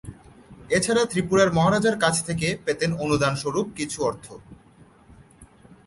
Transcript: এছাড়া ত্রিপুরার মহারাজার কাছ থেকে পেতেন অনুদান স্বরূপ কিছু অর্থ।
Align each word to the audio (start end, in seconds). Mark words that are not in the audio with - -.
এছাড়া 0.69 1.03
ত্রিপুরার 1.05 1.49
মহারাজার 1.51 1.95
কাছ 1.99 2.15
থেকে 2.25 2.47
পেতেন 2.65 2.91
অনুদান 2.95 3.33
স্বরূপ 3.35 3.67
কিছু 3.75 3.97
অর্থ। 4.03 4.25